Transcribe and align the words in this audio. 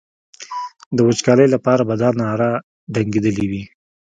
د 0.95 0.97
وچکالۍ 1.07 1.47
لپاره 1.55 1.81
به 1.87 1.93
دا 2.01 2.09
نغاره 2.19 2.51
ډنګېدلي 2.93 3.45
وي. 3.51 3.63